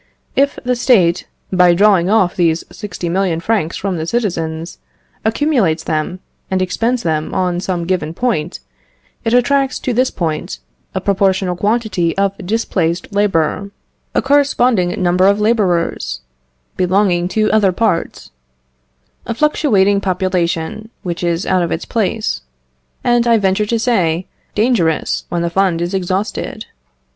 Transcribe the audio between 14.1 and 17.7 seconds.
a corresponding number of labourers, belonging to